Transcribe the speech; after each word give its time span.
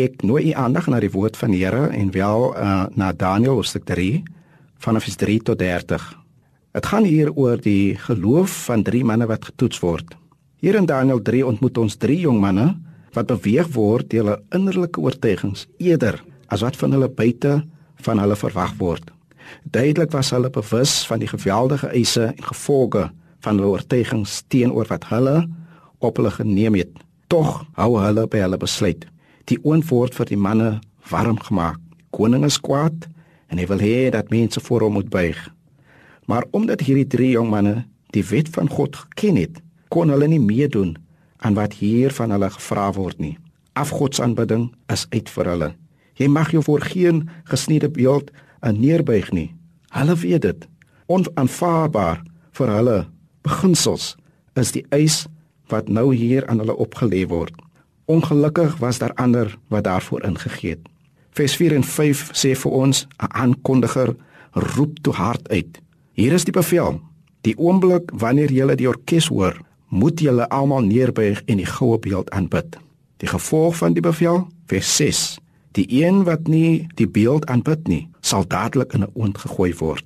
Ek 0.00 0.22
nooi 0.24 0.46
u 0.48 0.52
aandag 0.56 0.86
na 0.88 0.96
die 1.02 1.10
woord 1.12 1.36
van 1.36 1.52
die 1.52 1.58
Here 1.60 1.90
en 1.92 2.08
wel 2.14 2.44
uh, 2.56 2.86
na 2.96 3.10
Daniël 3.12 3.58
hoofstuk 3.58 3.84
3 3.84 4.22
vanaf 4.80 5.04
vers 5.04 5.18
3 5.20 5.34
tot 5.50 5.58
30. 5.60 6.06
Dit 6.72 6.86
gaan 6.88 7.04
hier 7.04 7.32
oor 7.34 7.60
die 7.60 7.98
geloof 8.06 8.54
van 8.70 8.84
drie 8.86 9.02
manne 9.04 9.28
wat 9.28 9.44
getoets 9.50 9.82
word. 9.84 10.14
Hier 10.64 10.78
in 10.78 10.88
Daniël 10.88 11.20
3 11.26 11.42
ontmoet 11.50 11.82
ons 11.82 11.98
drie 12.00 12.16
jong 12.22 12.40
manne 12.40 12.70
wat 13.12 13.28
beweeg 13.28 13.68
word 13.76 14.08
deur 14.14 14.24
hulle 14.24 14.38
innerlike 14.56 15.04
oortuigings 15.04 15.66
eerder 15.76 16.22
as 16.48 16.64
wat 16.64 16.80
van 16.80 16.96
hulle 16.96 17.10
buite 17.20 17.58
van 18.06 18.24
hulle 18.24 18.40
verwag 18.40 18.72
word. 18.80 19.12
Duidelik 19.68 20.16
was 20.16 20.32
hulle 20.32 20.48
bewus 20.54 21.02
van 21.10 21.20
die 21.20 21.28
geweldige 21.28 21.92
eise 21.92 22.30
en 22.30 22.50
gevolge 22.54 23.10
van 23.44 23.60
hulle 23.60 23.76
oortuigings 23.76 24.40
teenoor 24.48 24.88
wat 24.88 25.10
hulle 25.12 25.42
op 26.00 26.16
hulle 26.16 26.32
geneem 26.40 26.80
het. 26.86 26.92
Tog 27.28 27.66
hou 27.76 27.96
hulle 28.00 28.30
by 28.30 28.46
hulle 28.46 28.64
besluit. 28.64 29.04
Die 29.50 29.58
oond 29.66 29.88
word 29.90 30.14
vir 30.14 30.28
die 30.30 30.38
manne 30.38 30.78
warm 31.10 31.38
gemaak. 31.42 31.80
Koning 32.14 32.44
is 32.46 32.60
kwaad 32.62 33.08
en 33.50 33.58
hy 33.58 33.66
wil 33.66 33.82
hê 33.82 34.10
dat 34.14 34.30
mense 34.30 34.60
voor 34.62 34.84
hom 34.86 34.94
moet 35.00 35.08
buig. 35.10 35.38
Maar 36.30 36.46
omdat 36.54 36.84
hierdie 36.86 37.08
drie 37.10 37.32
jong 37.34 37.48
manne 37.50 37.80
die 38.14 38.22
wet 38.30 38.50
van 38.54 38.70
God 38.70 38.94
geken 38.94 39.40
het, 39.40 39.58
kon 39.90 40.12
hulle 40.14 40.28
nie 40.30 40.42
meedoen 40.42 40.94
aan 41.42 41.56
wat 41.58 41.74
hier 41.80 42.14
van 42.14 42.30
hulle 42.30 42.50
gevra 42.54 42.92
word 42.94 43.18
nie. 43.18 43.36
Afgodsaanbidding 43.74 44.68
is 44.92 45.06
uit 45.10 45.30
vir 45.34 45.50
hulle. 45.50 45.70
Jy 46.14 46.28
mag 46.30 46.52
jou 46.54 46.62
voor 46.62 46.84
geen 46.86 47.24
gesniede 47.50 47.90
beeld 47.90 48.30
neerbuig 48.62 49.32
nie. 49.34 49.48
Hulle 49.90 50.14
weet 50.14 50.46
dit. 50.46 50.66
Onaanvaarbaar 51.10 52.22
vir 52.54 52.74
hulle 52.76 52.98
beginsels 53.42 54.14
is 54.54 54.70
die 54.76 54.84
eis 54.94 55.24
wat 55.72 55.88
nou 55.88 56.12
hier 56.14 56.46
aan 56.46 56.62
hulle 56.62 56.76
opgelê 56.78 57.24
word. 57.26 57.56
Ongelukkig 58.10 58.76
was 58.76 58.98
daar 58.98 59.14
ander 59.14 59.58
wat 59.68 59.84
daarvoor 59.84 60.22
ingegee 60.22 60.70
het. 60.70 60.88
Vers 61.30 61.56
4 61.56 61.74
en 61.74 61.84
5 61.84 62.30
sê 62.32 62.56
vir 62.58 62.72
ons 62.72 63.06
'n 63.06 63.32
aankondiger 63.42 64.16
roep 64.52 64.98
toe 65.00 65.12
hard 65.12 65.48
uit. 65.48 65.80
Hier 66.12 66.32
is 66.32 66.44
die 66.44 66.52
bevel. 66.52 67.00
Die 67.40 67.58
oomblik 67.58 68.10
wanneer 68.14 68.52
jy 68.52 68.74
die 68.74 68.88
orkes 68.88 69.26
hoor, 69.26 69.60
moet 69.88 70.20
julle 70.20 70.48
almal 70.48 70.80
neerbuig 70.80 71.42
en 71.44 71.56
die 71.56 71.66
goue 71.66 71.98
beeld 71.98 72.30
aanbid. 72.30 72.76
Die 73.16 73.28
gevolg 73.28 73.76
van 73.76 73.92
die 73.92 74.02
bevel, 74.02 74.48
vers 74.66 74.96
6. 74.96 75.38
Die 75.72 76.02
een 76.02 76.24
wat 76.24 76.48
nie 76.48 76.86
die 76.94 77.08
beeld 77.08 77.46
aanbid 77.46 77.88
nie, 77.88 78.08
sal 78.20 78.46
dadelik 78.46 78.92
in 78.92 79.02
'n 79.02 79.10
oond 79.14 79.38
gegooi 79.38 79.74
word. 79.74 80.04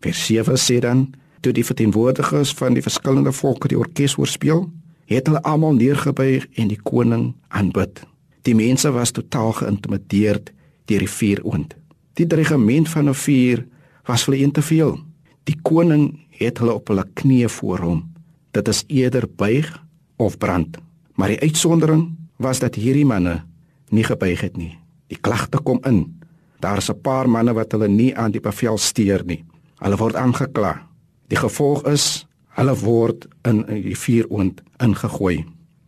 Vers 0.00 0.26
7 0.26 0.56
sê 0.56 0.78
dan, 0.80 1.14
toe 1.40 1.52
die 1.52 1.64
verteenwoordigers 1.64 2.54
van 2.54 2.74
die 2.74 2.82
verskillende 2.82 3.32
volke 3.32 3.68
die 3.68 3.78
orkes 3.78 4.14
hoor 4.14 4.26
speel, 4.26 4.70
het 5.06 5.26
hulle 5.26 5.42
almal 5.42 5.74
neergebuig 5.74 6.46
en 6.54 6.68
die 6.68 6.80
koning 6.82 7.34
aanbid. 7.48 8.02
Die 8.42 8.54
mense 8.54 8.90
was 8.90 9.10
totaal 9.10 9.52
geïntimideerd 9.52 10.52
deur 10.84 10.98
die 10.98 11.10
vuuroond. 11.10 11.76
Die 12.14 12.26
dreigement 12.26 12.88
van 12.88 13.08
'n 13.08 13.14
vuur 13.14 13.66
was 14.04 14.24
vir 14.24 14.34
hulle 14.34 14.50
te 14.50 14.62
veel. 14.62 14.98
Die 15.44 15.58
koning 15.62 16.18
het 16.28 16.58
hulle 16.58 16.74
op 16.74 16.88
hulle 16.88 17.06
knieë 17.14 17.48
voor 17.48 17.78
hom 17.78 18.12
dit 18.52 18.68
is 18.68 18.84
eerder 18.86 19.26
buig 19.36 19.68
of 20.16 20.38
brand. 20.38 20.76
Maar 21.16 21.32
die 21.32 21.40
uitsondering 21.40 22.10
was 22.36 22.58
dat 22.58 22.74
hierdie 22.74 23.06
manne 23.08 23.42
nie 23.88 24.04
gebuig 24.04 24.40
het 24.40 24.56
nie. 24.56 24.76
Die 25.08 25.20
klagte 25.20 25.60
kom 25.60 25.80
in. 25.88 26.20
Daar 26.60 26.76
is 26.76 26.90
'n 26.90 27.00
paar 27.00 27.28
manne 27.28 27.52
wat 27.52 27.72
hulle 27.72 27.88
nie 27.88 28.16
aan 28.16 28.30
die 28.30 28.40
bevel 28.40 28.78
steur 28.78 29.24
nie. 29.24 29.44
Hulle 29.78 29.96
word 29.96 30.14
aangekla. 30.14 30.88
Die 31.28 31.38
gevolg 31.38 31.84
is 31.86 32.26
hulle 32.56 32.74
word 32.82 33.26
in 33.48 33.64
die 33.68 33.96
vuuroond 33.96 34.62
ingegooi. 34.82 35.42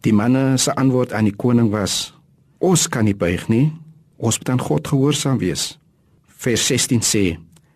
Die 0.04 0.12
manne 0.12 0.58
se 0.58 0.74
antwoord 0.74 1.12
aan 1.12 1.28
die 1.28 1.36
koning 1.36 1.70
was: 1.72 2.14
Ons 2.58 2.88
kan 2.88 3.04
nie 3.04 3.16
buig 3.16 3.48
nie. 3.48 3.72
Ons 4.16 4.38
moet 4.38 4.48
aan 4.48 4.60
God 4.60 4.88
gehoorsaam 4.88 5.38
wees. 5.38 5.78
Vers 6.26 6.66
16 6.66 7.02
sê: 7.02 7.24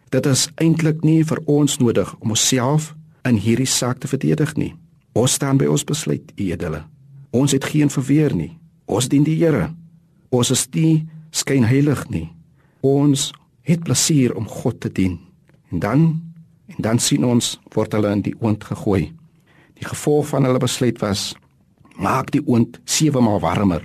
Dit 0.08 0.26
is 0.26 0.48
eintlik 0.56 1.02
nie 1.04 1.24
vir 1.24 1.40
ons 1.46 1.78
nodig 1.78 2.14
om 2.20 2.32
onsself 2.36 2.94
in 3.28 3.36
hierdie 3.36 3.68
saak 3.68 4.00
te 4.00 4.08
verdedig 4.08 4.54
nie. 4.56 4.74
Ons 5.12 5.36
staan 5.36 5.58
by 5.58 5.66
ons 5.68 5.84
besluit, 5.84 6.32
u 6.36 6.50
edele. 6.52 6.84
Ons 7.30 7.52
het 7.52 7.64
geen 7.64 7.90
verweer 7.90 8.34
nie. 8.36 8.54
Ons 8.86 9.08
dien 9.08 9.24
die 9.24 9.36
Here. 9.36 9.68
Ons 10.30 10.50
is 10.50 10.64
nie 10.72 11.08
skynheilig 11.30 12.06
nie. 12.08 12.28
Ons 12.80 13.32
het 13.68 13.84
plesier 13.84 14.34
om 14.36 14.48
God 14.48 14.80
te 14.80 14.92
dien. 14.92 15.18
En 15.72 15.80
dan 15.84 16.06
en 16.68 16.82
dan 16.84 16.98
sien 16.98 17.24
ons 17.24 17.56
word 17.74 17.92
hulle 17.96 18.12
in 18.12 18.22
die 18.22 18.34
oond 18.40 18.64
gegooi. 18.64 19.12
Die 19.78 19.86
gevolg 19.86 20.28
van 20.32 20.44
hulle 20.44 20.60
besluit 20.62 20.98
was 21.00 21.32
maak 21.98 22.30
die 22.34 22.42
oond 22.46 22.80
sewe 22.84 23.20
maal 23.20 23.40
warmer. 23.42 23.82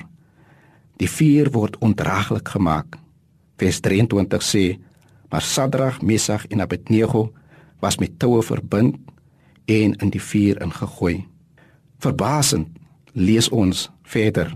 Die 1.02 1.10
vuur 1.10 1.50
word 1.54 1.78
ondraaglik 1.82 2.48
gemaak. 2.56 2.98
Vers 3.58 3.80
23 3.82 4.44
sê: 4.44 4.66
Maar 5.30 5.42
Sadrag, 5.42 6.02
Mesach 6.02 6.46
en 6.50 6.62
Abednego 6.62 7.32
was 7.80 7.98
met 7.98 8.20
toue 8.20 8.44
verbind 8.44 8.96
en 9.66 9.96
in 9.96 10.10
die 10.10 10.22
vuur 10.22 10.62
ingegooi. 10.62 11.26
Verbasend 12.00 12.68
lees 13.14 13.50
ons 13.50 13.90
verder 14.04 14.54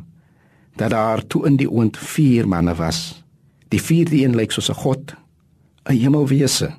dat 0.77 0.89
daar 0.93 1.23
toe 1.25 1.45
in 1.47 1.57
die 1.57 1.69
oond 1.69 1.97
vier 1.97 2.47
manne 2.47 2.75
was. 2.75 3.23
Die 3.73 3.81
vierde 3.81 4.21
een 4.23 4.35
lyk 4.35 4.51
soos 4.51 4.69
'n 4.69 4.73
god, 4.73 5.15
'n 5.89 5.93
hemelwese. 5.93 6.75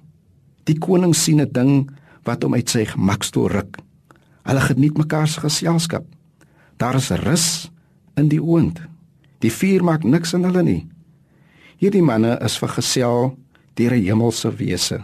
Die 0.68 0.76
koning 0.76 1.14
sien 1.16 1.40
'n 1.40 1.52
ding 1.52 1.88
wat 2.24 2.42
hom 2.42 2.54
uit 2.54 2.68
sy 2.68 2.84
gemakstoel 2.84 3.48
ruk. 3.48 3.78
Hulle 4.44 4.60
geniet 4.60 4.98
mekaar 4.98 5.28
se 5.28 5.40
geselskap. 5.40 6.04
Daar 6.76 6.94
is 6.94 7.10
rus 7.10 7.70
in 8.16 8.28
die 8.28 8.42
oond. 8.42 8.80
Die 9.40 9.52
vuur 9.52 9.84
maak 9.84 10.04
niks 10.04 10.34
aan 10.34 10.44
hulle 10.44 10.62
nie. 10.62 10.86
Hierdie 11.78 12.02
manne 12.02 12.38
is 12.44 12.58
vergesel 12.58 13.38
deur 13.74 13.92
'n 13.92 14.04
hemelse 14.04 14.50
wese. 14.56 15.00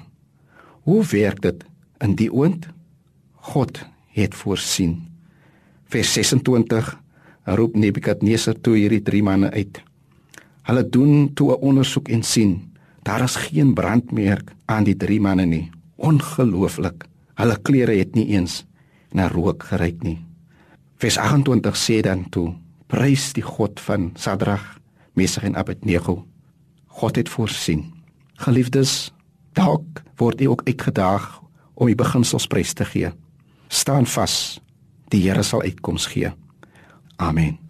Hoe 0.82 1.04
werk 1.04 1.40
dit 1.40 1.64
in 2.00 2.14
die 2.14 2.32
oond? 2.32 2.68
God 3.34 3.84
het 4.08 4.34
voorsien. 4.34 5.08
Vers 5.84 6.12
26 6.12 7.00
roep 7.44 7.76
Nebukadneser 7.76 8.60
toe 8.60 8.76
hierdie 8.76 9.02
drie 9.02 9.22
manne 9.22 9.50
uit. 9.50 9.82
Hulle 10.62 10.88
doen 10.88 11.34
toe 11.34 11.52
'n 11.52 11.60
ondersoek 11.60 12.08
en 12.08 12.22
sien 12.22 12.73
daar 13.04 13.24
is 13.24 13.36
geen 13.48 13.74
brandmerk 13.76 14.52
aan 14.66 14.86
die 14.88 14.96
drie 14.96 15.20
manne 15.20 15.46
nie. 15.46 15.70
Ongelooflik. 15.96 17.06
Hulle 17.38 17.56
klere 17.62 17.96
het 17.98 18.14
nie 18.14 18.26
eens 18.34 18.64
na 19.12 19.28
rook 19.28 19.66
geruik 19.70 20.02
nie. 20.02 20.18
Vers 20.98 21.18
28 21.18 21.76
sê 21.76 22.00
dan 22.02 22.28
toe: 22.30 22.54
Prys 22.86 23.32
die 23.36 23.44
God 23.44 23.80
van 23.80 24.12
Sadrag, 24.14 24.78
Mesach 25.14 25.44
en 25.44 25.56
Abednego. 25.56 26.24
God 26.86 27.16
het 27.16 27.28
voorsien. 27.28 27.92
Geliefdes, 28.34 29.12
dalk 29.52 30.02
word 30.16 30.40
u 30.40 30.50
ook 30.54 30.66
uitgedaag 30.66 31.42
om 31.74 31.86
die 31.86 31.98
beginsels 31.98 32.46
prys 32.46 32.72
te 32.72 32.84
gee 32.84 33.12
staan 33.74 34.06
vas. 34.06 34.60
Die 35.08 35.22
Here 35.26 35.42
sal 35.42 35.62
uitkoms 35.62 36.06
gee. 36.06 36.32
Amen. 37.16 37.63